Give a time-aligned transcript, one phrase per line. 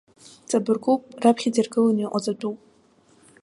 [0.49, 2.57] Ҵабаргуп, раԥхьаӡа иргыланы иҟаҵатәуп.